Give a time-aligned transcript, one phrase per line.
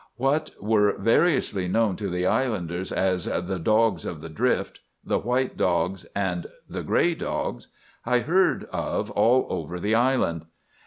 [0.17, 5.57] "What were variously known to the islanders as 'The Dogs of the Drift,' 'The White
[5.57, 7.67] Dogs,' and 'The Gray Dogs,'
[8.03, 10.45] I heard of all over the island.